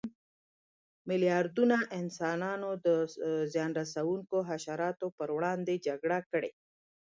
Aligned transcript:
میلیاردونه 1.09 1.77
انسانانو 1.99 2.69
د 2.85 2.87
زیان 3.53 3.71
رسونکو 3.79 4.37
حشراتو 4.49 5.07
پر 5.17 5.29
وړاندې 5.37 5.73
جګړه 5.87 6.19
کړې. 6.29 6.51